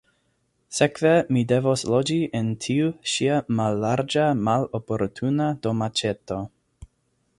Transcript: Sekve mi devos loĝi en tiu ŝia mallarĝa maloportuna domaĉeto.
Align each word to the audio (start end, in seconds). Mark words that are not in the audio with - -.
Sekve 0.75 1.11
mi 1.35 1.43
devos 1.51 1.83
loĝi 1.95 2.17
en 2.39 2.49
tiu 2.67 2.89
ŝia 3.11 3.37
mallarĝa 3.59 4.25
maloportuna 4.49 5.55
domaĉeto. 5.69 6.41